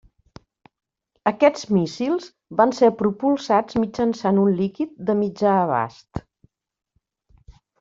[1.31, 2.25] Aquests míssils
[2.61, 6.25] van ser propulsats mitjançant un líquid de mitjà abast.